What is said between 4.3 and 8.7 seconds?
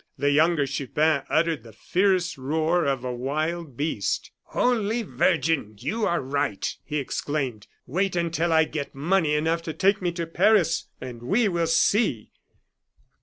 "Holy Virgin! you are right!" he exclaimed. "Wait until I